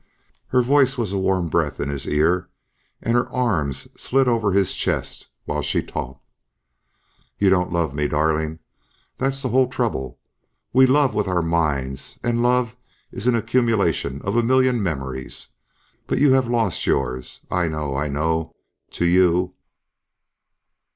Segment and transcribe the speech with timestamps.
[0.47, 2.49] Her voice was a warm breath in his ear
[3.03, 6.25] and her arms slid over his chest while she talked.
[7.37, 8.57] "You don't love me, darling.
[9.19, 10.17] That's the whole trouble.
[10.73, 12.75] We love with our minds, and love
[13.11, 15.49] is an accumulation of a million memories
[16.07, 17.45] but you have lost yours.
[17.51, 18.55] I know, I know.
[18.93, 19.53] To you..."